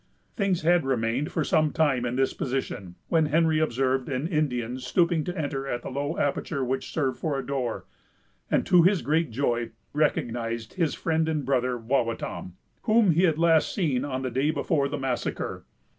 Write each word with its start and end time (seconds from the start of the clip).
Things 0.35 0.63
had 0.63 0.83
remained 0.83 1.31
for 1.31 1.43
some 1.43 1.71
time 1.71 2.05
in 2.07 2.15
this 2.15 2.33
position, 2.33 2.95
when 3.09 3.27
Henry 3.27 3.59
observed 3.59 4.09
an 4.09 4.27
Indian 4.27 4.79
stooping 4.79 5.23
to 5.25 5.37
enter 5.37 5.67
at 5.67 5.83
the 5.83 5.91
low 5.91 6.17
aperture 6.17 6.63
which 6.65 6.91
served 6.91 7.19
for 7.19 7.37
a 7.37 7.45
door, 7.45 7.85
and, 8.49 8.65
to 8.65 8.81
his 8.81 9.03
great 9.03 9.29
joy, 9.29 9.69
recognized 9.93 10.73
his 10.73 10.95
friend 10.95 11.29
and 11.29 11.45
brother, 11.45 11.77
Wawatam, 11.77 12.53
whom 12.85 13.11
he 13.11 13.25
had 13.25 13.37
last 13.37 13.71
seen 13.71 14.03
on 14.03 14.23
the 14.23 14.31
day 14.31 14.49
before 14.49 14.89
the 14.89 14.97
massacre. 14.97 15.65